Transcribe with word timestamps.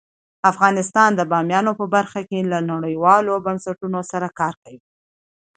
افغانستان 0.51 1.09
د 1.15 1.21
بامیان 1.31 1.65
په 1.79 1.85
برخه 1.95 2.21
کې 2.29 2.39
له 2.51 2.59
نړیوالو 2.71 3.33
بنسټونو 3.45 3.99
سره 4.11 4.27
کار 4.39 4.53
کوي. 4.63 4.81